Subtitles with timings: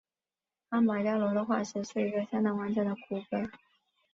[0.69, 3.51] 阿马加龙的化石是一个相当完整的骨骼。